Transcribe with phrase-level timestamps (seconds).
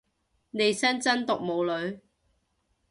[0.49, 1.99] 利申真毒冇女